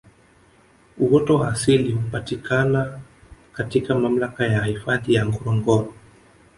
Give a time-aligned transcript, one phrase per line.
[0.97, 2.99] Uoto wa asili hupatikna
[3.53, 5.93] katika mamlaka ya hifadhi ya Ngorongoro